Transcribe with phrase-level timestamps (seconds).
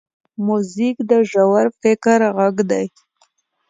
[0.45, 2.85] موزیک د ژور فکر غږ دی.